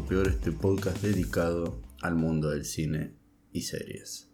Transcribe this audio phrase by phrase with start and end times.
[0.00, 3.14] peor, este podcast dedicado al mundo del cine
[3.52, 4.30] y series.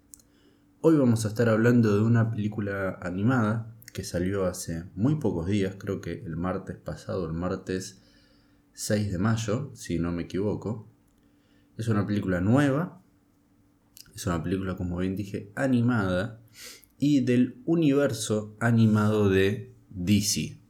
[0.81, 5.75] Hoy vamos a estar hablando de una película animada que salió hace muy pocos días,
[5.77, 8.01] creo que el martes pasado, el martes
[8.75, 10.89] 6 de mayo, si no me equivoco.
[11.77, 13.03] Es una película nueva,
[14.15, 16.41] es una película, como bien dije, animada
[17.01, 20.61] y del universo animado de DC.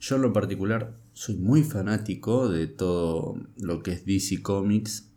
[0.00, 5.10] Yo en lo particular soy muy fanático de todo lo que es DC Comics,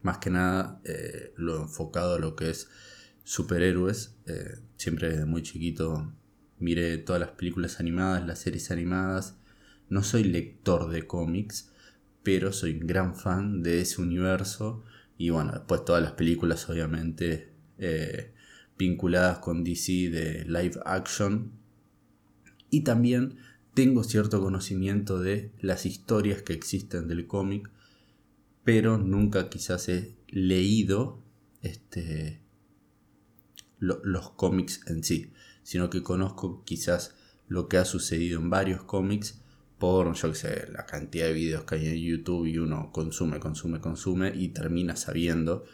[0.00, 2.68] más que nada eh, lo enfocado a lo que es
[3.24, 4.14] superhéroes.
[4.26, 6.14] Eh, siempre desde muy chiquito
[6.60, 9.40] miré todas las películas animadas, las series animadas.
[9.88, 11.72] No soy lector de cómics,
[12.22, 14.84] pero soy un gran fan de ese universo.
[15.18, 18.34] Y bueno, después todas las películas obviamente eh,
[18.78, 21.50] vinculadas con DC de live action.
[22.70, 23.36] Y también
[23.74, 27.70] tengo cierto conocimiento de las historias que existen del cómic,
[28.64, 31.22] pero nunca quizás he leído
[31.62, 32.42] este,
[33.78, 37.14] los cómics en sí, sino que conozco quizás
[37.48, 39.40] lo que ha sucedido en varios cómics
[39.78, 43.40] por, yo que sé, la cantidad de videos que hay en YouTube y uno consume,
[43.40, 45.64] consume, consume y termina sabiendo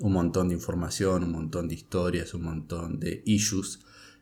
[0.00, 3.80] un montón de información, un montón de historias, un montón de issues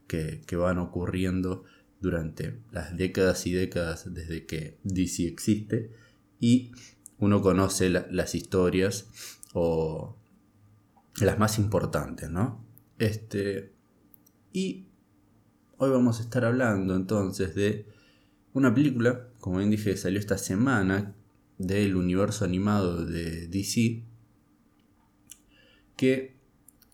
[0.08, 1.64] que, que van ocurriendo
[2.06, 5.90] durante las décadas y décadas desde que DC existe
[6.38, 6.70] y
[7.18, 9.08] uno conoce las historias
[9.54, 10.16] o
[11.20, 12.64] las más importantes, ¿no?
[12.98, 13.72] Este,
[14.52, 14.86] y
[15.78, 17.86] hoy vamos a estar hablando entonces de
[18.52, 21.16] una película, como bien dije, salió esta semana
[21.58, 24.04] del universo animado de DC,
[25.96, 26.36] que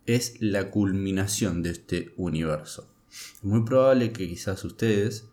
[0.06, 2.91] es la culminación de este universo.
[3.12, 5.28] Es muy probable que quizás ustedes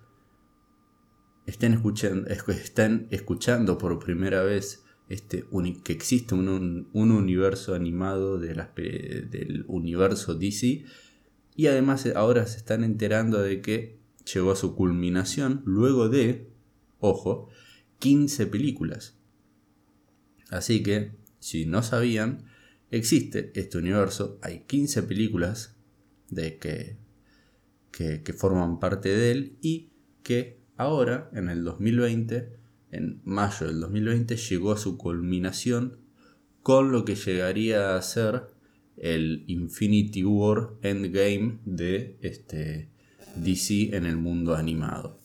[1.45, 5.45] estén escuchando, estén escuchando por primera vez este,
[5.83, 10.83] que existe un, universo animado de del universo DC
[11.55, 13.99] y además ahora se están enterando de que
[14.33, 16.47] llegó a su culminación luego de,
[16.99, 17.49] ojo,
[17.99, 19.17] 15 películas.
[20.49, 22.45] Así que, si no sabían,
[22.91, 25.75] existe este universo, hay 15 películas
[26.29, 26.97] de que
[27.91, 29.89] que, forman parte de él y
[30.23, 32.49] que ahora, en el 2020,
[32.91, 35.99] en mayo del 2020, llegó a su culminación
[36.61, 38.43] con lo que llegaría a ser
[38.97, 42.89] el Infinity War Endgame de este
[43.35, 45.17] DC en el mundo animado.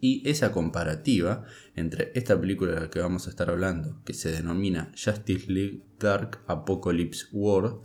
[0.00, 1.44] Y esa comparativa
[1.76, 5.82] entre esta película de la que vamos a estar hablando, que se denomina Justice League
[5.98, 7.80] Dark Apocalypse War,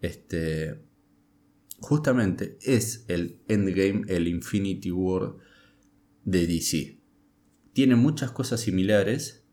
[0.00, 0.80] este,
[1.80, 5.36] justamente es el Endgame, el Infinity War
[6.24, 7.00] de DC.
[7.72, 9.46] Tiene muchas cosas similares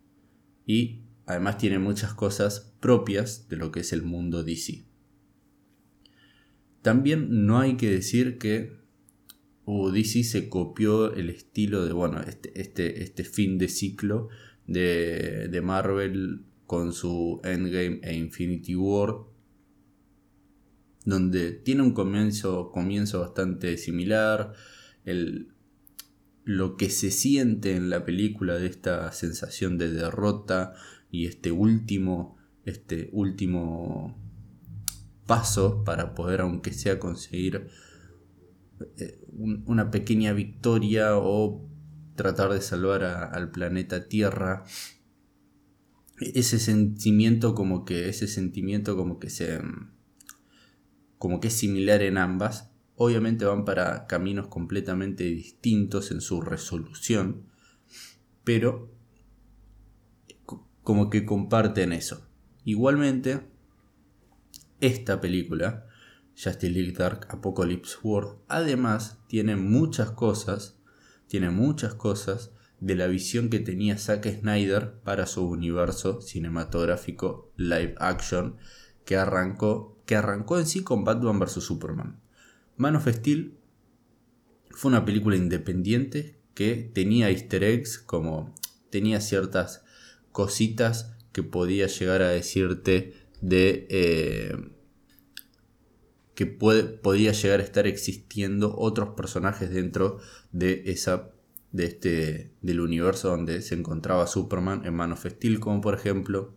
[0.66, 4.86] y además tiene muchas cosas propias de lo que es el mundo DC.
[6.82, 8.78] También no hay que decir que
[9.66, 14.30] uh, DC se copió el estilo de, bueno, este, este, este fin de ciclo
[14.68, 19.37] de, de Marvel con su Endgame e Infinity War
[21.08, 24.52] donde tiene un comienzo, comienzo bastante similar,
[26.44, 30.74] lo que se siente en la película de esta sensación de derrota
[31.10, 32.36] y este último,
[32.66, 34.18] este último
[35.26, 37.70] paso para poder, aunque sea conseguir
[38.98, 39.22] eh,
[39.66, 41.66] una pequeña victoria o
[42.16, 44.66] tratar de salvar al planeta Tierra.
[46.20, 49.62] Ese sentimiento como que, ese sentimiento como que se,
[51.18, 57.44] como que es similar en ambas, obviamente van para caminos completamente distintos en su resolución,
[58.44, 58.92] pero
[60.84, 62.28] como que comparten eso.
[62.64, 63.42] Igualmente,
[64.80, 65.86] esta película,
[66.36, 70.78] Justice League Dark Apocalypse War, además tiene muchas cosas,
[71.28, 77.96] tiene muchas cosas de la visión que tenía Zack Snyder para su universo cinematográfico live
[77.98, 78.58] action
[79.04, 81.64] que arrancó que arrancó en sí con Batman vs.
[81.64, 82.20] Superman.
[82.78, 83.56] Man of Steel
[84.72, 88.56] fue una película independiente que tenía easter eggs, como
[88.90, 89.84] tenía ciertas
[90.32, 94.72] cositas que podía llegar a decirte de eh,
[96.34, 100.20] que puede, podía llegar a estar existiendo otros personajes dentro
[100.52, 101.32] de esa
[101.72, 106.56] de este del universo donde se encontraba Superman en Man of Steel como por ejemplo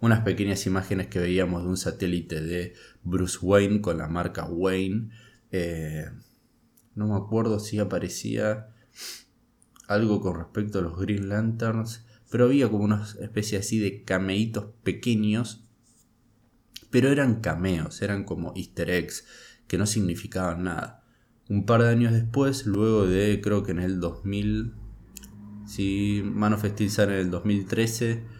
[0.00, 5.10] unas pequeñas imágenes que veíamos de un satélite de Bruce Wayne con la marca Wayne.
[5.52, 6.06] Eh,
[6.94, 8.68] no me acuerdo si aparecía
[9.86, 14.66] algo con respecto a los Green Lanterns, pero había como una especie así de cameitos
[14.82, 15.64] pequeños,
[16.90, 19.26] pero eran cameos, eran como easter eggs
[19.66, 21.04] que no significaban nada.
[21.48, 24.74] Un par de años después, luego de creo que en el 2000,
[25.66, 26.22] si
[26.88, 28.39] sale en el 2013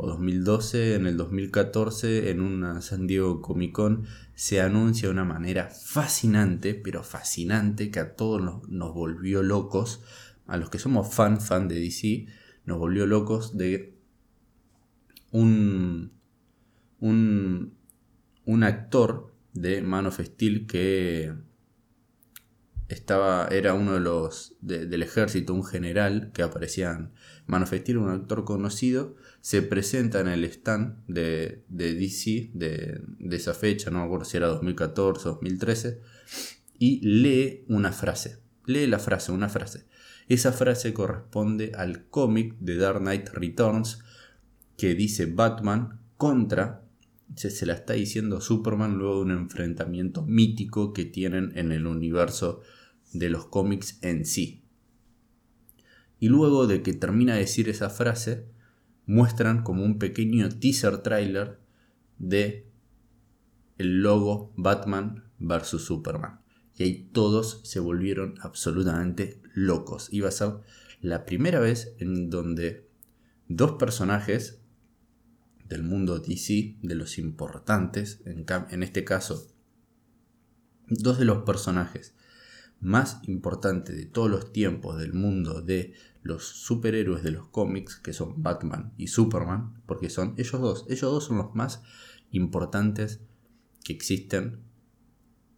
[0.00, 5.24] o 2012, en el 2014, en una San Diego Comic Con, se anuncia de una
[5.24, 10.02] manera fascinante, pero fascinante, que a todos nos, nos volvió locos,
[10.46, 12.26] a los que somos fan, fan de DC,
[12.64, 13.94] nos volvió locos de
[15.30, 16.12] un,
[16.98, 17.74] un,
[18.44, 21.34] un actor de Man of Steel que
[22.90, 27.10] estaba, era uno de los del ejército, un general que aparecía en
[27.46, 33.00] Man of Steel, un actor conocido, se presenta en el stand de, DC de,
[33.30, 36.00] esa fecha, no me acuerdo si era 2014 o 2013,
[36.78, 39.86] y lee una frase, lee la frase, una frase.
[40.28, 44.02] Esa frase corresponde al cómic de Dark Knight Returns
[44.76, 46.82] que dice Batman contra,
[47.36, 51.86] se, se la está diciendo Superman luego de un enfrentamiento mítico que tienen en el
[51.86, 52.62] universo
[53.12, 54.64] de los cómics en sí.
[56.18, 58.46] Y luego de que termina de decir esa frase,
[59.06, 61.58] muestran como un pequeño teaser trailer
[62.18, 62.68] de
[63.78, 66.40] el logo Batman vs Superman.
[66.76, 70.08] Y ahí todos se volvieron absolutamente locos.
[70.12, 70.60] Iba a ser
[71.00, 72.88] la primera vez en donde
[73.48, 74.60] dos personajes
[75.68, 79.48] del mundo DC, de los importantes, en, en este caso,
[80.88, 82.14] dos de los personajes
[82.80, 88.12] más importantes de todos los tiempos del mundo de los superhéroes de los cómics, que
[88.12, 91.82] son Batman y Superman, porque son ellos dos, ellos dos son los más
[92.30, 93.20] importantes
[93.84, 94.60] que existen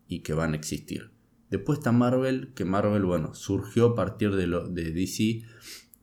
[0.08, 1.10] y que van a existir.
[1.50, 5.42] Después está Marvel, que Marvel, bueno, surgió a partir de, lo, de DC.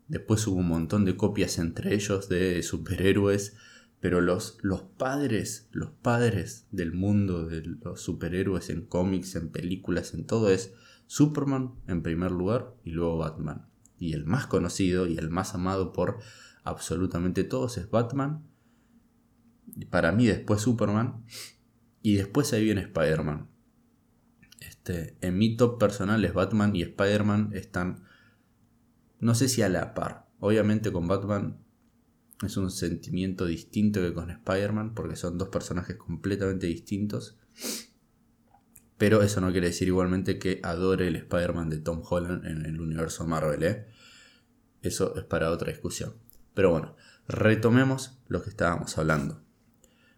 [0.07, 3.55] Después hubo un montón de copias entre ellos de superhéroes.
[3.99, 10.13] Pero los, los padres, los padres del mundo de los superhéroes en cómics, en películas,
[10.13, 10.71] en todo es
[11.09, 13.67] Superman en primer lugar y luego Batman.
[13.97, 16.19] Y el más conocido y el más amado por
[16.63, 18.45] absolutamente todos es Batman.
[19.89, 21.25] Para mí después Superman.
[22.03, 23.49] Y después ahí viene Spider-Man.
[24.59, 28.03] Este, en mi top personal es Batman y Spider-Man están,
[29.19, 30.29] no sé si a la par.
[30.39, 31.57] Obviamente con Batman
[32.45, 37.39] es un sentimiento distinto que con Spider-Man porque son dos personajes completamente distintos.
[38.99, 42.81] Pero eso no quiere decir igualmente que adore el Spider-Man de Tom Holland en el
[42.81, 43.63] universo Marvel.
[43.63, 43.87] ¿eh?
[44.81, 46.13] Eso es para otra discusión.
[46.53, 49.41] Pero bueno, retomemos lo que estábamos hablando.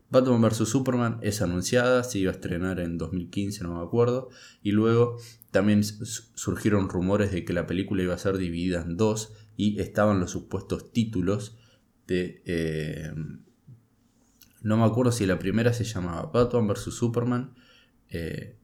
[0.10, 0.68] Batman vs.
[0.68, 4.30] Superman es anunciada, se iba a estrenar en 2015, no me acuerdo.
[4.64, 5.18] Y luego
[5.52, 10.20] también surgieron rumores de que la película iba a ser dividida en dos y estaban
[10.20, 11.56] los supuestos títulos
[12.08, 12.42] de...
[12.46, 13.14] Eh,
[14.64, 16.96] no me acuerdo si la primera se llamaba Batman vs.
[16.96, 17.54] Superman,
[18.10, 18.58] eh,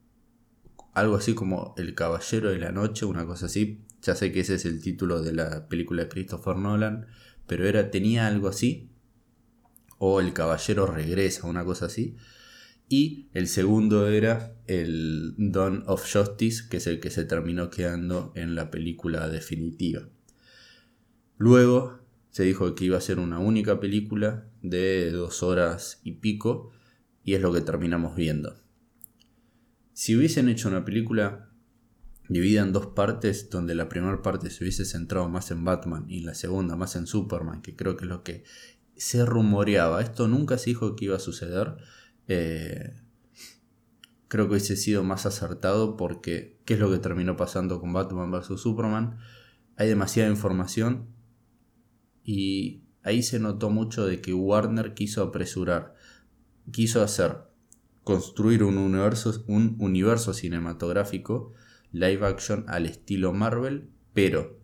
[1.00, 3.80] algo así como El Caballero de la Noche, una cosa así.
[4.02, 7.06] Ya sé que ese es el título de la película de Christopher Nolan,
[7.46, 8.90] pero era, tenía algo así
[9.98, 12.16] o El Caballero Regresa, una cosa así.
[12.88, 18.32] Y el segundo era el Dawn of Justice, que es el que se terminó quedando
[18.34, 20.08] en la película definitiva.
[21.36, 22.00] Luego
[22.30, 26.70] se dijo que iba a ser una única película de dos horas y pico,
[27.24, 28.56] y es lo que terminamos viendo.
[29.98, 31.50] Si hubiesen hecho una película
[32.28, 36.20] dividida en dos partes, donde la primera parte se hubiese centrado más en Batman y
[36.20, 38.44] la segunda más en Superman, que creo que es lo que
[38.94, 41.78] se rumoreaba, esto nunca se dijo que iba a suceder.
[42.28, 42.94] Eh,
[44.28, 48.30] creo que hubiese sido más acertado porque ¿qué es lo que terminó pasando con Batman
[48.30, 48.60] vs.
[48.60, 49.18] Superman?
[49.74, 51.08] Hay demasiada información
[52.22, 55.96] y ahí se notó mucho de que Warner quiso apresurar,
[56.70, 57.47] quiso hacer,
[58.08, 61.52] construir un universo, un universo cinematográfico
[61.92, 64.58] live action al estilo Marvel, pero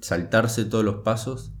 [0.00, 1.52] saltarse todos los pasos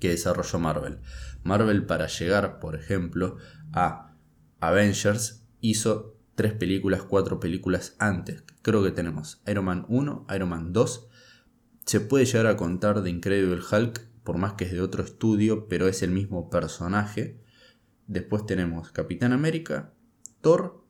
[0.00, 1.00] que desarrolló Marvel.
[1.42, 3.36] Marvel para llegar, por ejemplo,
[3.74, 4.16] a
[4.58, 8.42] Avengers hizo tres películas, cuatro películas antes.
[8.62, 11.10] Creo que tenemos Iron Man 1, Iron Man 2.
[11.84, 15.68] Se puede llegar a contar de Incredible Hulk, por más que es de otro estudio,
[15.68, 17.38] pero es el mismo personaje.
[18.06, 19.92] Después tenemos Capitán América,
[20.40, 20.84] Thor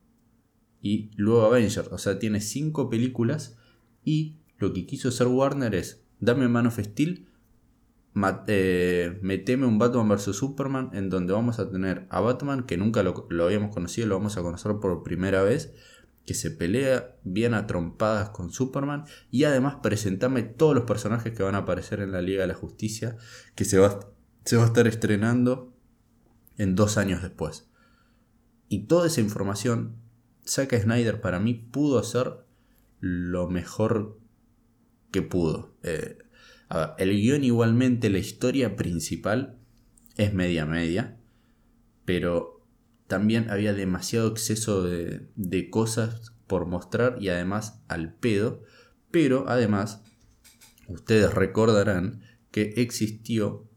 [0.80, 1.88] y luego Avengers.
[1.90, 3.56] O sea, tiene cinco películas
[4.04, 7.26] y lo que quiso hacer Warner es, dame Man of Steel,
[8.46, 10.36] eh, meteme un Batman vs.
[10.36, 14.38] Superman en donde vamos a tener a Batman, que nunca lo, habíamos conocido, lo vamos
[14.38, 15.74] a conocer por primera vez,
[16.24, 21.42] que se pelea bien a trompadas con Superman y además presentame todos los personajes que
[21.42, 23.16] van a aparecer en la Liga de la Justicia
[23.54, 24.00] que se va,
[24.44, 25.72] se va a estar estrenando
[26.56, 27.68] en dos años después.
[28.68, 29.96] Y toda esa información,
[30.46, 32.44] Zack Snyder para mí pudo hacer
[33.00, 34.18] lo mejor
[35.10, 35.74] que pudo.
[35.82, 36.18] Eh,
[36.98, 39.58] el guion igualmente, la historia principal
[40.16, 41.16] es media media,
[42.04, 42.56] pero
[43.06, 48.62] también había demasiado exceso de, cosas por mostrar y además al pedo.
[49.10, 50.02] Pero además,
[50.88, 53.68] ustedes recordarán que existió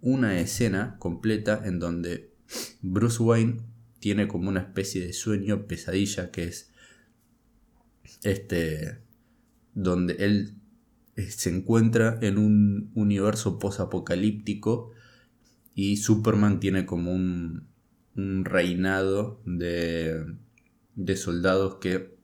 [0.00, 2.34] una escena completa en donde
[2.82, 3.62] Bruce Wayne
[4.04, 6.70] tiene como una especie de sueño pesadilla que es
[8.22, 8.98] este
[9.72, 10.56] donde él
[11.16, 14.90] eh, se encuentra en un universo posapocalíptico
[15.74, 17.66] y Superman tiene como un
[18.14, 20.36] un reinado de,
[20.96, 22.14] de soldados que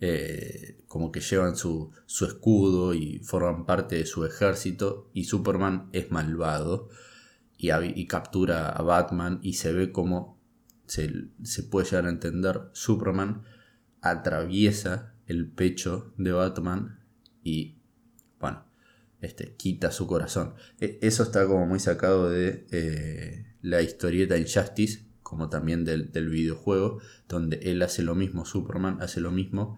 [0.00, 5.88] eh, como que llevan su, su, escudo y forman parte de su ejército y Superman
[5.92, 6.90] es malvado
[7.58, 10.38] y, captura a Batman y se ve como
[10.86, 13.42] se, se, puede llegar a entender Superman
[14.00, 17.00] atraviesa el pecho de Batman
[17.42, 17.78] y
[18.40, 18.64] bueno
[19.20, 25.04] este, quita su corazón e, eso está como muy sacado de eh, la historieta Injustice,
[25.22, 29.76] como también del, videojuego, donde él hace lo mismo, Superman hace lo mismo,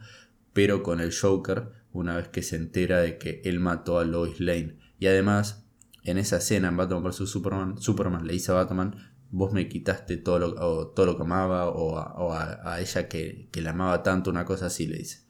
[0.52, 4.40] pero con el Joker, una vez que se entera de que él mató a Lois
[4.40, 4.76] Lane.
[4.98, 5.66] Y además,
[6.04, 7.28] en esa escena en Batman vs.
[7.28, 8.96] Superman, Superman le dice a Batman,
[9.30, 13.70] vos me quitaste todo lo, todo lo que amaba, o, a, ella que, que la
[13.70, 15.24] amaba tanto, una cosa así le dice.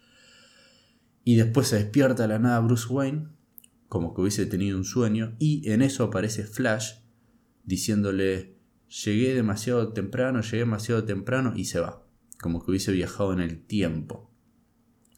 [1.25, 3.29] Y después se despierta la nada Bruce Wayne,
[3.89, 6.95] como que hubiese tenido un sueño, y en eso aparece Flash,
[7.65, 8.57] diciéndole,
[9.05, 12.05] llegué demasiado temprano, llegué demasiado temprano y se va,
[12.41, 14.31] como que hubiese viajado en el tiempo.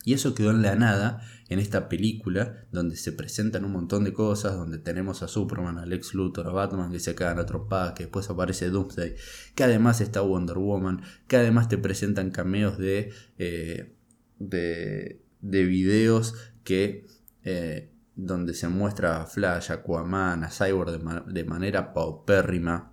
[0.05, 4.13] Y eso quedó en la nada en esta película donde se presentan un montón de
[4.13, 7.93] cosas, donde tenemos a Superman, a Lex Luthor, a Batman que se cagan a trompadas,
[7.93, 9.15] que después aparece Doomsday,
[9.55, 13.95] que además está Wonder Woman, que además te presentan cameos de, eh,
[14.39, 17.07] de, de, videos que
[17.45, 20.93] eh, donde se muestra a Flash, Aquaman, a Cyborg
[21.27, 22.93] de, manera paupérrima.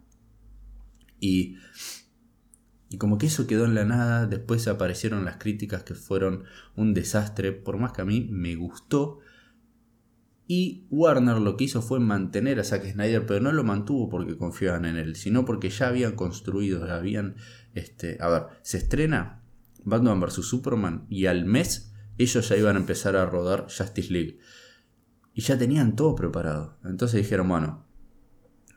[1.20, 1.58] Y,
[2.90, 6.96] y como que eso quedó en la nada, después aparecieron las críticas que fueron un
[6.96, 9.20] desastre, por más que a mí me gustó.
[10.48, 14.36] Y Warner lo que hizo fue mantener a Zack Snyder, pero no lo mantuvo porque
[14.36, 17.36] confiaban en él, sino porque ya habían construido, habían...
[17.76, 19.44] Este, a ver, se estrena
[19.84, 20.46] Batman vs.
[20.46, 24.40] Superman y al mes ellos ya iban a empezar a rodar Justice League
[25.36, 26.80] y ya tenían todo preparado.
[26.84, 27.86] Entonces dijeron, bueno,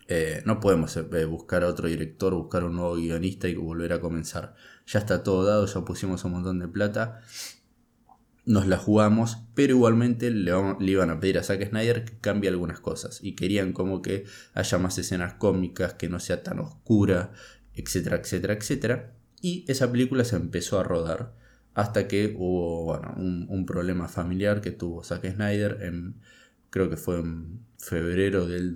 [0.09, 4.00] eh, no podemos eh, buscar a otro director, buscar un nuevo guionista y volver a
[4.00, 4.54] comenzar.
[4.87, 7.21] Ya está todo dado, ya pusimos un montón de plata.
[8.44, 12.80] Nos la jugamos, pero igualmente le, iban a pedir a Zack Snyder que cambie algunas
[12.80, 13.21] cosas.
[13.23, 17.32] Y querían como que haya más escenas cómicas, que no sea tan oscura,
[17.75, 19.12] etcétera, etcétera, etcétera.
[19.40, 21.35] Y esa película se empezó a rodar
[21.75, 26.16] hasta que hubo bueno, un, problema familiar que tuvo Zack Snyder en
[26.71, 28.75] creo que fue en febrero del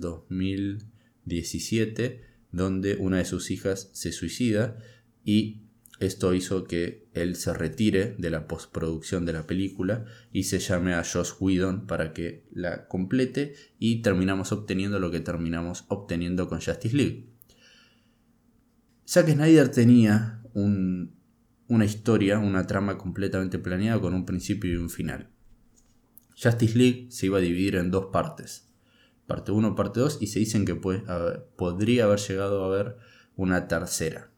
[1.27, 4.77] 2017, donde una de sus hijas se suicida
[5.23, 5.67] y
[5.99, 10.93] esto hizo que él se retire de la postproducción de la película y se llame
[10.93, 16.61] a Josh Whedon para que la complete y terminamos obteniendo lo que terminamos obteniendo con
[16.61, 17.29] Justice League.
[19.07, 25.29] Zack Snyder tenía una historia, una trama completamente planeada con un principio y un final.
[26.41, 28.66] Justice League se iba a dividir en dos partes.
[29.27, 32.97] Parte 1, parte 2 y se dicen que podría haber llegado a haber
[33.35, 34.31] una tercera.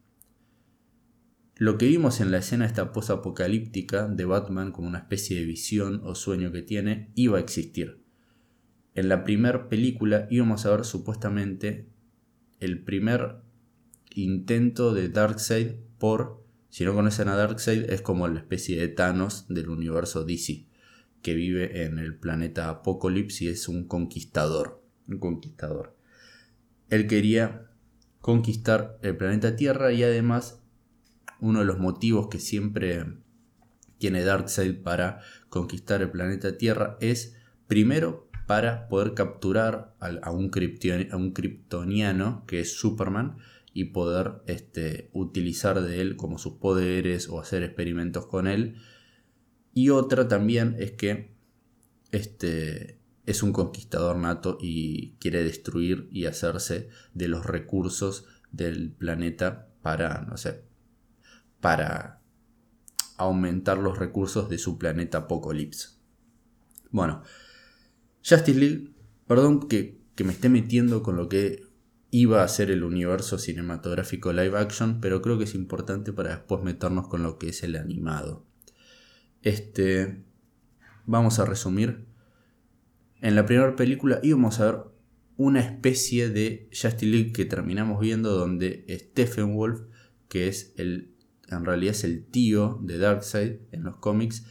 [1.54, 6.00] Lo que vimos en la escena esta post-apocalíptica de Batman como una especie de visión
[6.04, 8.02] o sueño que tiene iba a existir.
[8.94, 11.88] En la primera película íbamos a ver supuestamente
[12.58, 13.42] el primer
[14.14, 19.46] intento de Darkseid por, si no conocen a Darkseid, es como la especie de Thanos
[19.48, 20.66] del universo DC
[21.22, 24.79] que vive en el planeta Apocalipsis y es un conquistador.
[25.10, 25.94] Un conquistador.
[26.88, 27.70] Él quería
[28.20, 30.62] conquistar el planeta Tierra y además
[31.40, 33.04] uno de los motivos que siempre
[33.98, 37.36] tiene Darkseid para conquistar el planeta Tierra es
[37.66, 43.36] primero para poder capturar a un, kryptoniano que es Superman
[43.72, 48.76] y poder este, utilizar de él como sus poderes o hacer experimentos con él
[49.72, 51.30] y otra también es que
[52.10, 52.99] este,
[53.30, 60.22] es un conquistador nato y quiere destruir y hacerse de los recursos del planeta para,
[60.22, 60.64] no sé,
[61.60, 62.20] para
[63.16, 65.90] aumentar los recursos de su planeta Apocalypse.
[66.90, 67.22] Bueno,
[68.28, 68.94] Justice League,
[69.26, 71.62] perdón que, que me esté metiendo con lo que
[72.10, 76.62] iba a ser el universo cinematográfico live action, pero creo que es importante para después
[76.64, 78.44] meternos con lo que es el animado.
[79.42, 80.24] Este,
[81.06, 82.09] vamos a resumir.
[83.20, 84.80] En la primera película íbamos a ver
[85.36, 89.82] una especie de Justice League que terminamos viendo donde Stephen Wolf,
[90.28, 91.14] que es el,
[91.48, 94.44] en realidad es el tío de Darkseid en los cómics,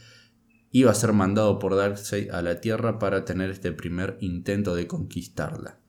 [0.70, 4.86] iba a ser mandado por Darkseid a la Tierra para tener este primer intento de
[4.86, 5.80] conquistarla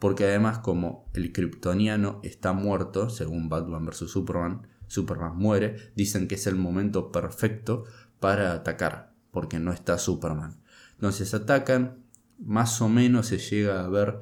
[0.00, 4.10] porque además como el kryptoniano está muerto, según Batman vs.
[4.10, 7.84] Superman, Superman muere, dicen que es el momento perfecto
[8.18, 10.56] para atacar, porque no está Superman.
[10.94, 11.99] Entonces atacan,
[12.40, 14.20] más o menos se llega a ver,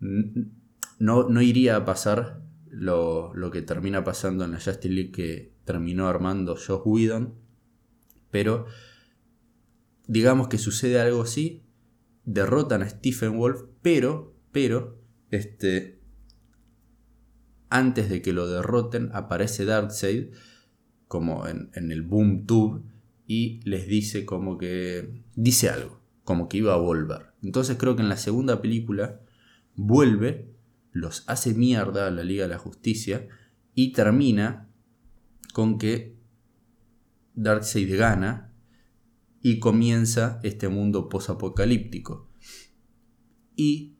[0.00, 5.52] no, no iría a pasar lo, lo, que termina pasando en la Justice League que
[5.64, 7.34] terminó armando Josh Whedon,
[8.30, 8.66] pero
[10.06, 11.62] digamos que sucede algo así,
[12.24, 14.98] derrotan a Stephen Wolf, pero, pero
[15.30, 16.00] este,
[17.68, 20.32] antes de que lo derroten, aparece Darkseid
[21.08, 22.82] como en, el Boom Tube
[23.26, 27.31] y les dice como que dice algo, como que iba a volver.
[27.42, 29.20] Entonces creo que en la segunda película
[29.74, 30.54] vuelve,
[30.92, 33.28] los hace mierda a la Liga de la Justicia
[33.74, 34.68] y termina
[35.52, 36.16] con que
[37.34, 38.52] Darkseid gana
[39.40, 42.30] y comienza este mundo posapocalíptico.
[43.56, 43.96] Y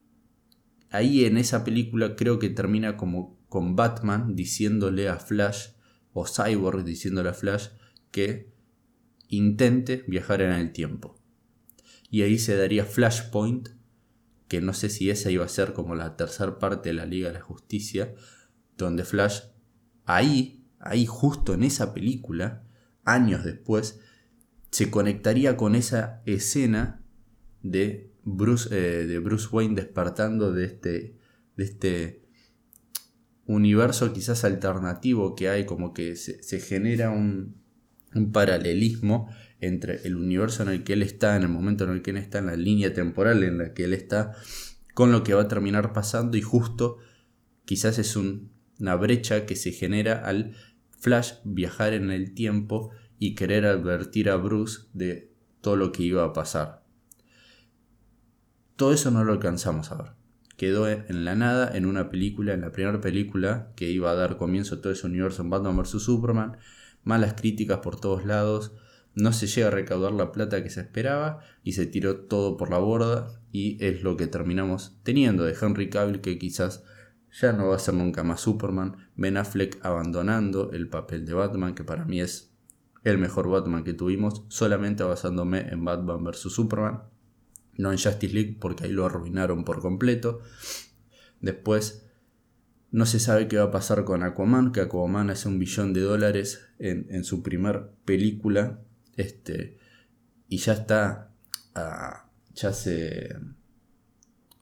[0.90, 5.70] ahí en esa película creo que termina como con Batman diciéndole a Flash,
[6.12, 7.68] o Cyborg diciéndole a Flash,
[8.10, 8.52] que
[9.28, 11.21] intente viajar en el tiempo.
[12.12, 13.70] Y ahí se daría Flashpoint,
[14.46, 17.28] que no sé si esa iba a ser como la tercera parte de la Liga
[17.28, 18.14] de la Justicia,
[18.76, 19.40] donde Flash,
[20.04, 22.64] ahí, ahí justo en esa película,
[23.02, 23.98] años después,
[24.70, 27.02] se conectaría con esa escena
[27.62, 31.16] de Bruce, eh, de Bruce Wayne despertando de este,
[31.56, 32.22] de este
[33.46, 37.56] universo quizás alternativo que hay, como que se, genera un,
[38.14, 39.30] un, paralelismo
[39.62, 42.18] entre el universo en el que él está, en el momento en el que él
[42.18, 44.32] está, en la línea temporal en la que él está,
[44.92, 46.98] con lo que va a terminar pasando y justo
[47.64, 50.54] quizás es una brecha que se genera al
[50.98, 56.24] Flash viajar en el tiempo y querer advertir a Bruce de todo lo que iba
[56.24, 56.84] a pasar.
[58.76, 60.12] Todo eso no lo alcanzamos a ver.
[60.56, 64.36] Quedó en la nada en una película, en la primera película que iba a dar
[64.36, 66.02] comienzo a todo ese universo en Batman vs.
[66.02, 66.56] Superman.
[67.04, 68.72] Malas críticas por todos lados.
[69.14, 72.70] No se llega a recaudar la plata que se esperaba y se tiró todo por
[72.70, 73.40] la borda.
[73.50, 76.84] Y es lo que terminamos teniendo de Henry Cavill, que quizás
[77.40, 78.96] ya no va a ser nunca más Superman.
[79.16, 82.54] Ben Affleck abandonando el papel de Batman, que para mí es
[83.04, 86.52] el mejor Batman que tuvimos, solamente basándome en Batman vs.
[86.52, 87.02] Superman
[87.76, 90.40] no en Justice League porque ahí lo arruinaron por completo.
[91.40, 92.06] Después
[92.90, 96.00] no se sabe qué va a pasar con Aquaman, que Aquaman hace un billón de
[96.00, 98.80] dólares en, su primer película.
[99.16, 99.78] Este,
[100.48, 101.32] y ya está.
[101.74, 103.36] Ah, ya se.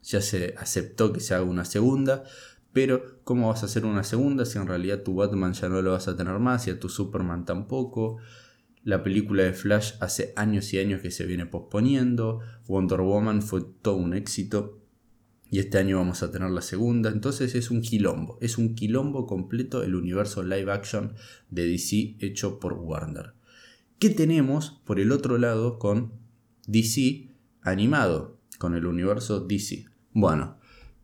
[0.03, 2.25] Ya se aceptó que se haga una segunda.
[2.73, 5.93] Pero, ¿cómo vas a hacer una segunda si en realidad tu Batman ya no lo
[5.93, 8.19] vas a tener más y a tu Superman tampoco?
[8.85, 12.41] La película de Flash hace años y años que se viene posponiendo.
[12.67, 14.79] Wonder Woman fue todo un éxito.
[15.51, 17.11] Y este año vamos a tener la segunda.
[17.11, 18.39] Entonces es un quilombo.
[18.41, 21.15] Es un quilombo completo el universo live action
[21.51, 23.35] de DC hecho por Warner.
[24.01, 26.15] ¿Qué tenemos por el otro lado con
[26.67, 27.29] DC
[27.61, 28.41] animado?
[28.57, 29.89] Con el universo DC.
[30.15, 30.57] Bueno,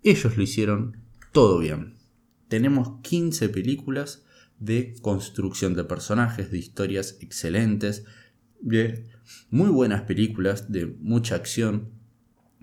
[0.02, 0.96] ellos lo hicieron
[1.30, 1.98] todo bien.
[2.48, 4.24] Tenemos 15 películas
[4.60, 8.06] de construcción de personajes, de historias excelentes,
[8.62, 9.04] de
[9.50, 11.90] muy buenas películas, de mucha acción.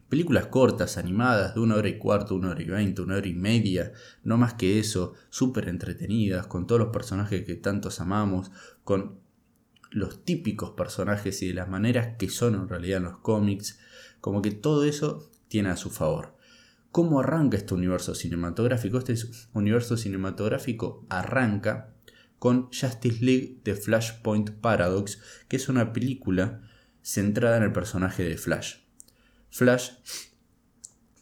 [0.09, 3.35] Películas cortas, animadas, de una hora y cuarto, una hora y veinte, una hora y
[3.35, 3.91] media,
[4.23, 8.49] no más que eso, súper entretenidas, con todos los personajes que tantos amamos,
[8.83, 9.21] con
[9.93, 13.79] los típicos personajes y de las maneras que son en realidad en los cómics,
[14.19, 16.35] como que todo eso tiene a su favor.
[16.91, 18.97] ¿Cómo arranca este universo cinematográfico?
[18.97, 19.15] Este
[19.53, 21.93] universo cinematográfico arranca
[22.39, 26.61] con Justice League The Flashpoint Paradox, que es una película
[27.01, 28.77] centrada en el personaje de Flash.
[29.49, 29.91] Flash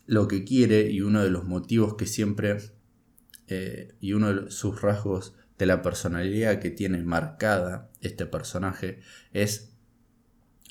[0.05, 2.57] lo que quiere y uno de los motivos que siempre
[3.47, 9.00] eh, y uno de sus rasgos la personalidad que tiene marcada este personaje
[9.34, 9.74] es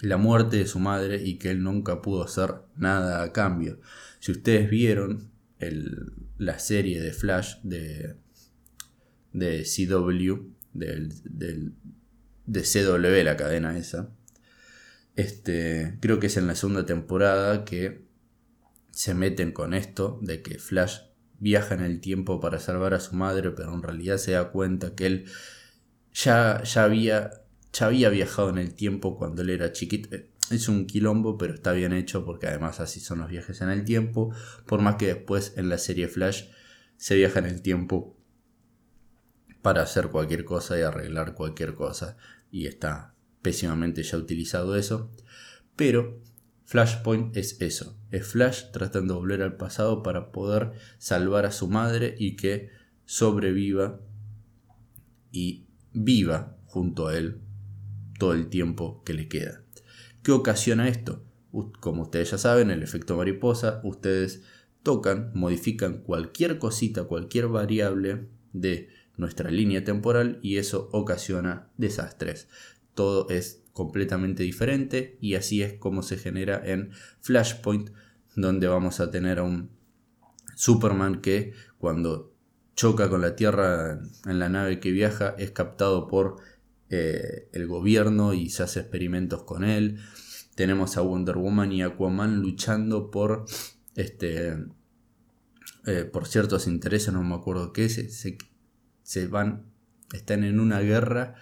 [0.00, 3.81] la muerte de su madre y que él nunca pudo hacer nada a cambio.
[4.18, 5.31] Si ustedes vieron
[6.38, 8.16] la serie de Flash de,
[9.33, 11.74] de CW, del,
[12.46, 14.11] de CW, la cadena esa.
[15.16, 18.07] Este, creo que es en la segunda temporada que
[18.90, 21.00] se meten con esto de que Flash
[21.40, 24.94] viaja en el tiempo para salvar a su madre, pero en realidad se da cuenta
[24.94, 25.24] que él
[26.12, 27.31] ya, ya, había,
[27.72, 30.16] ya había viajado en el tiempo cuando él era chiquito.
[30.50, 33.85] Es un quilombo, pero está bien hecho porque además así son los viajes en el
[33.85, 34.35] tiempo.
[34.66, 36.44] Por más que después en la serie Flash
[36.96, 38.16] se viaja en el tiempo
[39.62, 42.16] para hacer cualquier cosa y arreglar cualquier cosa.
[42.50, 45.11] Y está pésimamente ya utilizado eso.
[45.76, 46.20] Pero
[46.70, 47.98] Flashpoint es eso.
[48.12, 52.70] Es Flash tratando de volver al pasado para poder salvar a su madre y que
[53.06, 53.98] sobreviva
[55.33, 57.40] y viva junto a él
[58.20, 59.64] todo el tiempo que le queda.
[60.22, 61.24] ¿Qué ocasiona esto?
[61.80, 64.44] Como ustedes ya saben, el efecto mariposa, ustedes
[64.85, 72.46] tocan, modifican cualquier cosita, cualquier variable de nuestra línea temporal y eso ocasiona desastres.
[72.94, 77.90] Todo es completamente diferente y así es como se genera en Flashpoint,
[78.37, 79.70] donde vamos a tener a un
[80.54, 82.35] Superman que cuando
[82.74, 86.37] choca con la Tierra en la nave que viaja es captado por
[86.88, 89.98] eh, el gobierno y se hace experimentos con él.
[90.54, 93.44] Tenemos a Wonder Woman y Aquaman luchando por
[93.94, 94.56] este
[95.87, 98.37] eh, por ciertos intereses, no me acuerdo qué, se,
[99.02, 99.64] se, van,
[100.12, 101.37] están en una guerra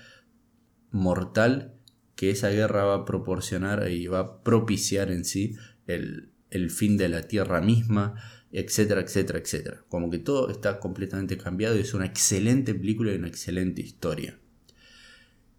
[0.93, 1.78] mortal
[2.19, 5.55] que esa guerra va a proporcionar y va a propiciar en sí
[5.87, 8.17] el, el fin de la Tierra misma,
[8.51, 9.85] etcétera, etcétera, etcétera.
[9.89, 14.37] Como que todo está completamente cambiado y es una excelente película y una excelente historia.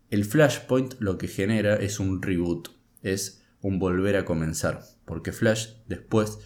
[0.09, 2.71] El Flashpoint lo que genera es un reboot,
[3.03, 6.39] es un volver a comenzar, porque Flash después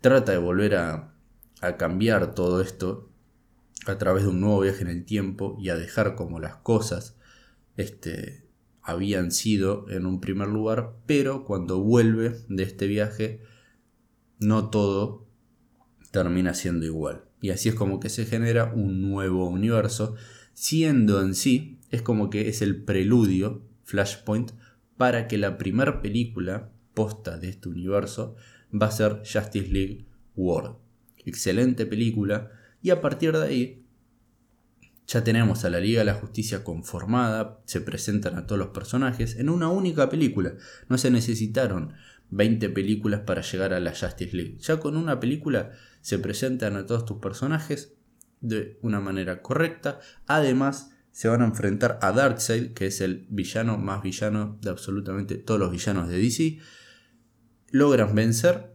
[0.00, 1.16] trata de volver a,
[1.60, 3.10] a cambiar todo esto
[3.86, 7.16] a través de un nuevo viaje en el tiempo y a dejar como las cosas
[7.76, 8.51] este,
[8.82, 13.40] habían sido en un primer lugar, pero cuando vuelve de este viaje
[14.38, 15.26] no todo
[16.10, 17.24] termina siendo igual.
[17.40, 20.14] Y así es como que se genera un nuevo universo,
[20.52, 24.52] siendo en sí, es como que es el preludio, Flashpoint,
[24.96, 28.36] para que la primera película posta de este universo
[28.72, 30.82] va a ser Justice League World
[31.24, 32.50] excelente película,
[32.82, 33.81] y a partir de ahí
[35.12, 39.36] ya tenemos a la Liga de la Justicia conformada, se presentan a todos los personajes
[39.36, 40.54] en una única película,
[40.88, 41.92] no se necesitaron
[42.30, 46.86] 20 películas para llegar a la Justice League, ya con una película se presentan a
[46.86, 47.94] todos tus personajes
[48.40, 53.76] de una manera correcta, además se van a enfrentar a Darkseid, que es el villano
[53.76, 56.58] más villano de absolutamente todos los villanos de DC,
[57.70, 58.72] logran vencer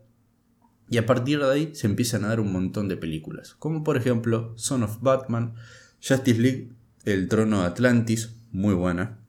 [0.87, 3.97] y a partir de ahí se empiezan a dar un montón de películas, como por
[3.97, 5.55] ejemplo Son of Batman,
[5.99, 6.69] Justice League,
[7.05, 9.19] El Trono de Atlantis, muy buena,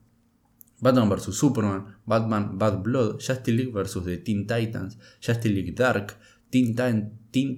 [0.81, 1.35] Batman vs.
[1.35, 4.03] Superman, Batman Bad Blood, Justice League vs.
[4.03, 6.17] The Teen Titans, Justice League Dark,
[6.49, 6.75] Teen,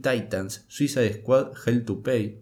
[0.01, 2.41] Titans, Suicide Squad, Hell to Pay,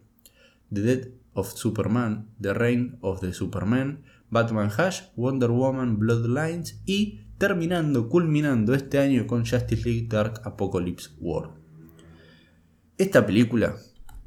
[0.71, 7.21] The Death of Superman, The Reign of the Superman, Batman Hash, Wonder Woman Bloodlines y
[7.37, 11.51] terminando, culminando este año con Justice League Dark Apocalypse War.
[12.97, 13.75] Esta película,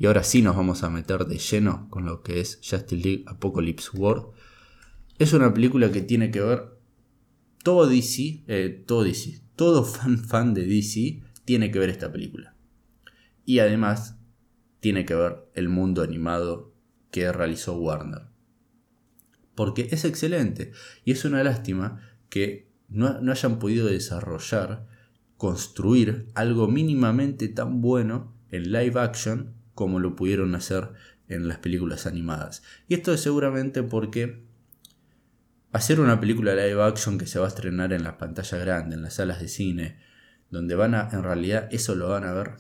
[0.03, 3.25] y ahora sí nos vamos a meter de lleno con lo que es Justice League
[3.29, 4.31] Apocalypse War,
[5.17, 6.77] es una película que tiene que ver
[7.63, 12.57] todo DC, eh, todo DC, todo fan fan de DC tiene que ver esta película.
[13.45, 14.19] Y además
[14.81, 16.75] tiene que ver el mundo animado
[17.13, 18.23] que realizó Warner.
[19.55, 20.73] Porque es excelente
[21.05, 24.85] y es una lástima que no, hayan podido desarrollar,
[25.37, 30.91] construir algo mínimamente tan bueno en live action como lo pudieron hacer
[31.29, 32.63] en las películas animadas.
[32.89, 34.45] Y esto es seguramente porque
[35.73, 39.03] hacer una película live action que se va a estrenar en la pantalla grande, en
[39.03, 39.99] las salas de cine,
[40.51, 42.53] donde van a, en realidad eso lo van a ver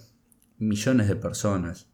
[0.58, 1.88] millones de personas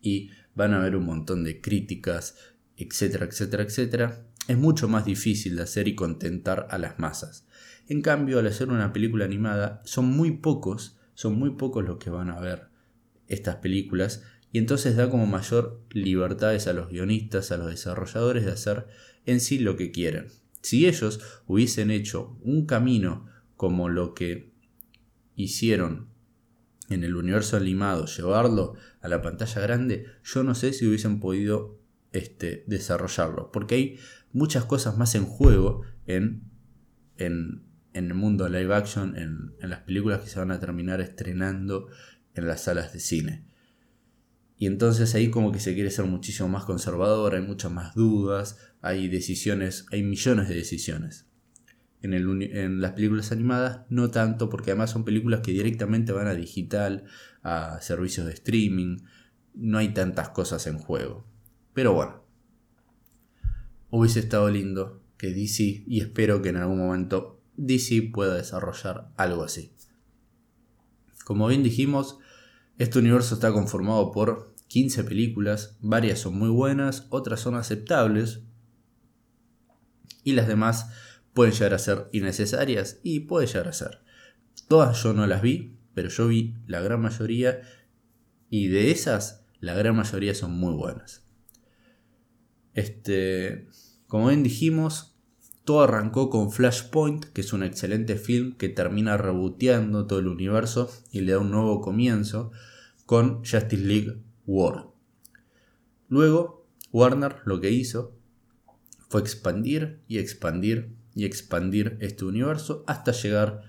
[0.00, 2.36] y van a ver un montón de críticas,
[2.76, 7.46] etcétera, etcétera, etcétera, es mucho más difícil de hacer y contentar a las masas.
[7.88, 12.10] En cambio, al hacer una película animada, son muy pocos, son muy pocos los que
[12.10, 12.71] van a ver
[13.34, 18.52] estas películas y entonces da como mayor libertades a los guionistas, a los desarrolladores de
[18.52, 18.86] hacer
[19.24, 20.28] en sí lo que quieren.
[20.60, 24.52] Si ellos hubiesen hecho un camino como lo que
[25.34, 26.08] hicieron
[26.88, 31.78] en el universo animado, llevarlo a la pantalla grande, yo no sé si hubiesen podido
[32.12, 33.98] este, desarrollarlo, porque hay
[34.32, 36.42] muchas cosas más en juego en,
[37.16, 37.64] en,
[37.94, 41.88] el mundo live action, en, las películas que se van a terminar estrenando
[42.34, 43.44] en las salas de cine.
[44.56, 48.58] Y entonces ahí como que se quiere ser muchísimo más conservador, hay muchas más dudas,
[48.80, 51.26] hay decisiones, hay millones de decisiones.
[52.00, 56.34] En, en, las películas animadas no tanto, porque además son películas que directamente van a
[56.34, 57.04] digital,
[57.42, 58.98] a servicios de streaming,
[59.54, 61.26] no hay tantas cosas en juego.
[61.74, 62.24] Pero bueno,
[63.90, 69.44] hubiese estado lindo que DC, y espero que en algún momento DC pueda desarrollar algo
[69.44, 69.72] así.
[71.24, 72.18] Como bien dijimos,
[72.78, 78.42] este universo está conformado por 15 películas, varias son muy buenas, otras son aceptables,
[80.24, 80.90] y las demás
[81.34, 84.02] pueden llegar a ser innecesarias y puede llegar a ser.
[84.68, 87.60] Todas yo no las vi, pero yo vi la gran mayoría
[88.48, 91.26] y de esas la gran mayoría son muy buenas.
[92.74, 93.68] Este,
[94.06, 95.11] como bien dijimos,
[95.64, 100.90] todo arrancó con Flashpoint, que es un excelente film que termina reboteando todo el universo
[101.10, 102.50] y le da un nuevo comienzo
[103.06, 104.88] con Justice League War.
[106.08, 108.16] Luego, Warner lo que hizo
[109.08, 113.62] fue expandir y expandir y expandir este universo hasta llegar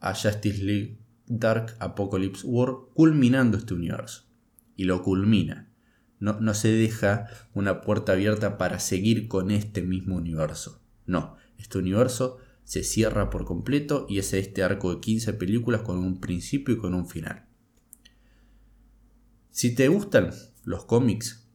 [0.00, 4.24] a Justice League Dark Apocalypse War, culminando este universo.
[4.76, 5.70] Y lo culmina.
[6.20, 10.80] No, no se deja una puerta abierta para seguir con este mismo universo.
[11.08, 15.98] No, este universo se cierra por completo y es este arco de 15 películas con
[15.98, 17.46] un principio y con un final.
[19.50, 20.32] Si te gustan
[20.64, 21.48] los cómics,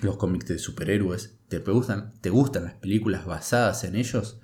[0.00, 4.40] los cómics de superhéroes, te gustan, te gustan las películas basadas en ellos,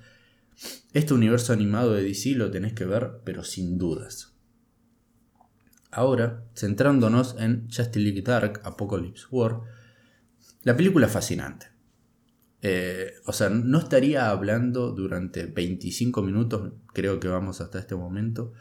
[0.93, 4.35] este universo animado de DC lo tenés que ver, pero sin dudas.
[5.89, 9.61] Ahora, centrándonos en Justice League Dark Apocalypse War,
[10.61, 11.76] la película es fascinante.
[12.61, 18.53] Eh, o sea, no estaría hablando durante 25 minutos, creo que vamos hasta este momento,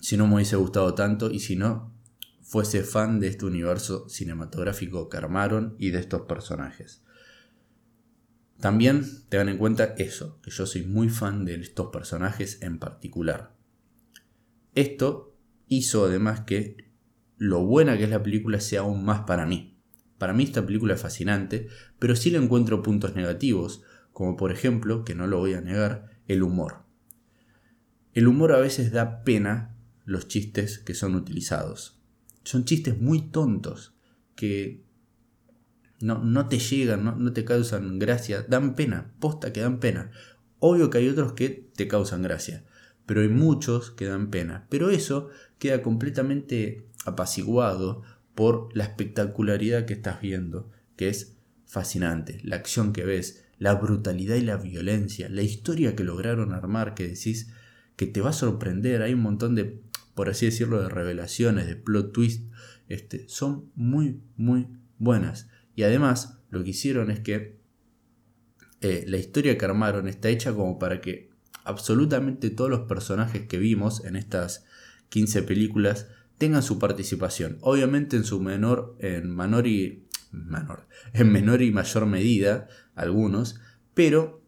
[0.00, 1.94] si no me hubiese gustado tanto y si no
[2.42, 7.02] fuese fan de este universo cinematográfico que armaron y de estos personajes.
[8.60, 13.56] También tengan en cuenta eso, que yo soy muy fan de estos personajes en particular.
[14.74, 15.34] Esto
[15.68, 16.92] hizo además que
[17.38, 19.71] lo buena que es la película sea aún más para mí.
[20.22, 21.66] Para mí esta película es fascinante,
[21.98, 23.82] pero sí le encuentro puntos negativos,
[24.12, 26.84] como por ejemplo, que no lo voy a negar, el humor.
[28.12, 32.00] El humor a veces da pena los chistes que son utilizados.
[32.44, 33.96] Son chistes muy tontos,
[34.36, 34.84] que
[36.00, 40.12] no, no te llegan, no, no te causan gracia, dan pena, posta que dan pena.
[40.60, 42.64] Obvio que hay otros que te causan gracia,
[43.06, 44.68] pero hay muchos que dan pena.
[44.70, 48.04] Pero eso queda completamente apaciguado
[48.42, 54.34] por la espectacularidad que estás viendo, que es fascinante, la acción que ves, la brutalidad
[54.34, 57.52] y la violencia, la historia que lograron armar, que decís
[57.94, 59.80] que te va a sorprender, hay un montón de,
[60.16, 62.50] por así decirlo, de revelaciones, de plot twist,
[62.88, 64.66] este, son muy, muy
[64.98, 65.48] buenas.
[65.76, 67.60] Y además, lo que hicieron es que
[68.80, 71.30] eh, la historia que armaron está hecha como para que
[71.62, 74.64] absolutamente todos los personajes que vimos en estas
[75.10, 76.08] 15 películas
[76.42, 77.58] tengan su participación.
[77.60, 83.60] Obviamente en su menor, en menor y menor, en menor y mayor medida, algunos,
[83.94, 84.42] pero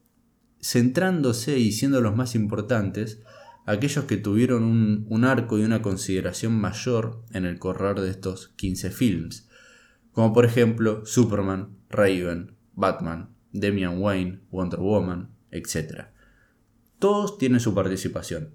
[0.60, 3.22] centrándose y siendo los más importantes,
[3.64, 8.90] aquellos que tuvieron un, arco y una consideración mayor en el correr de estos 15
[8.90, 9.48] films
[10.10, 16.06] como por ejemplo Superman, Raven, Batman, Damian Wayne, Wonder Woman, etc.
[16.98, 18.50] Todos tienen su participación.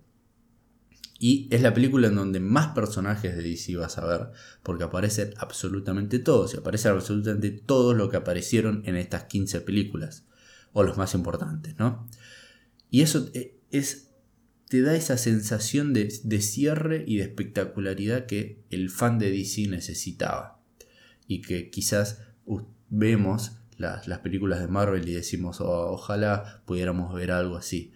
[1.20, 4.32] Y es la película en donde más personajes de DC vas a ver,
[4.64, 10.26] porque aparecen absolutamente todos, y aparecen absolutamente todos los que aparecieron en estas 15 películas,
[10.72, 12.08] o los más importantes, ¿no?
[12.90, 14.12] Y eso eh, es,
[14.70, 19.68] te da esa sensación de, de cierre y de espectacularidad que el fan de DC
[19.68, 20.62] necesitaba
[21.28, 22.22] y que quizás
[22.90, 27.94] vemos las, películas de Marvel y decimos oh, ojalá pudiéramos ver algo así.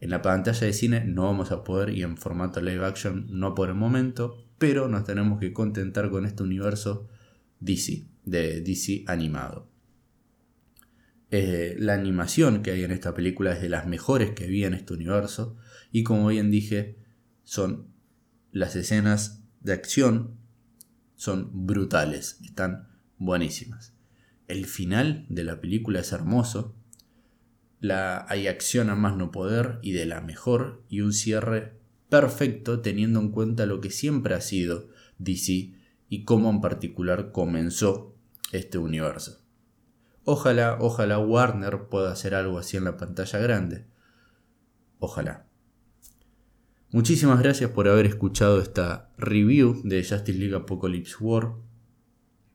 [0.00, 3.54] En la pantalla de cine no vamos a poder y en formato live action no
[3.54, 7.08] por el momento, pero nos tenemos que contentar con este universo
[7.60, 9.68] DC, de DC animado.
[11.30, 14.72] Eh, la animación que hay en esta película es de las mejores que vi en
[14.72, 15.56] este universo
[15.92, 16.96] y como bien dije
[17.44, 17.88] son
[18.50, 20.38] las escenas de acción
[21.16, 23.92] son brutales, están buenísimas.
[24.46, 26.77] El final de la película es hermoso,
[27.80, 32.80] la, hay acción a más no poder y de la mejor y un cierre perfecto
[32.80, 34.88] teniendo en cuenta lo que siempre ha sido
[35.18, 35.74] DC
[36.08, 38.14] y cómo en particular comenzó
[38.52, 39.42] este universo.
[40.24, 43.86] Ojalá, ojalá Warner pueda hacer algo así en la pantalla grande.
[44.98, 45.46] Ojalá.
[46.90, 51.54] Muchísimas gracias por haber escuchado esta review de Justice League Apocalypse War.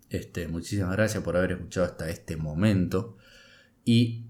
[0.10, 3.18] Este, muchísimas gracias por haber escuchado hasta este momento.
[3.86, 4.26] Y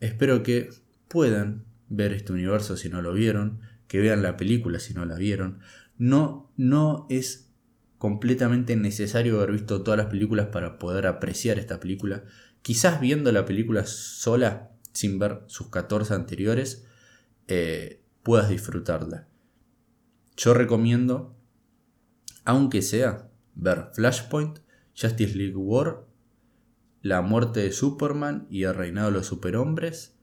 [0.00, 0.70] espero que
[1.08, 5.16] puedan ver este universo si no lo vieron, que vean la película si no la
[5.16, 5.60] vieron.
[5.98, 7.50] No, no es
[7.98, 12.24] completamente necesario haber visto todas las películas para poder apreciar esta película.
[12.62, 16.86] Quizás viendo la película sola, sin ver sus 14 anteriores,
[17.48, 19.28] eh, puedas disfrutarla.
[20.36, 21.34] Yo recomiendo,
[22.44, 24.58] aunque sea, ver Flashpoint,
[25.00, 26.04] Justice League War,
[27.06, 30.18] La muerte de Superman y El reinado de los superhombres,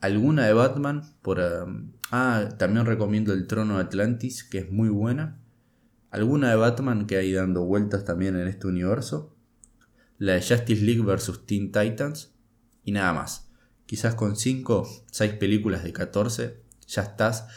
[0.00, 4.88] alguna de Batman, por, um, ah, también recomiendo El trono de Atlantis, que es muy
[4.88, 5.38] buena,
[6.10, 9.36] alguna de Batman que hay dando vueltas también en este universo,
[10.16, 11.44] la de Justice League vs.
[11.44, 12.32] Teen Titans
[12.82, 13.50] y nada más.
[13.84, 17.48] Quizás con 5, 6 películas de 14 ya estás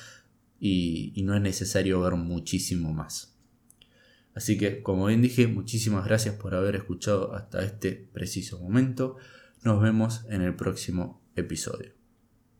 [0.60, 3.29] y, y no es necesario ver muchísimo más.
[4.40, 9.18] Así que, como bien dije, muchísimas gracias por haber escuchado hasta este preciso momento.
[9.66, 11.99] Nos vemos en el próximo episodio.